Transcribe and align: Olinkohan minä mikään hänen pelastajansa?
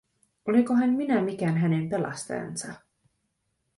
Olinkohan 0.45 0.89
minä 0.89 1.21
mikään 1.21 1.57
hänen 1.57 1.89
pelastajansa? 1.89 2.73